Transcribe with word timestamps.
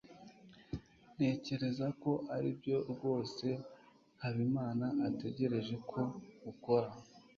ntekereza 1.15 1.87
ko 2.01 2.11
aribyo 2.35 2.77
rwose 2.91 3.47
habimana 4.21 4.85
ategereje 5.07 5.75
ko 5.89 6.01
ukora 6.51 6.89